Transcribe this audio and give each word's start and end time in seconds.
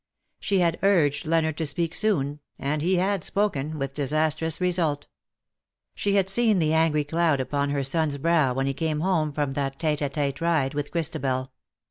She 0.39 0.61
had 0.61 0.79
urged 0.81 1.27
Leonard 1.27 1.57
to 1.57 1.67
speak 1.67 1.93
soon— 1.93 2.39
and 2.57 2.81
he 2.81 2.95
had 2.95 3.23
spoken— 3.23 3.77
with 3.77 3.93
disastrous 3.93 4.59
result. 4.59 5.05
She 5.93 6.15
had 6.15 6.27
seen 6.27 6.57
the 6.57 6.73
angry 6.73 7.03
cloud 7.03 7.39
upon 7.39 7.69
her 7.69 7.81
son^s 7.81 8.19
brow 8.19 8.51
when 8.55 8.65
he 8.65 8.73
came 8.73 9.01
home 9.01 9.31
from 9.31 9.53
that 9.53 9.77
tete 9.77 10.01
a 10.01 10.09
tete 10.09 10.41
ride 10.41 10.73
with 10.73 10.89
Christabel. 10.89 11.51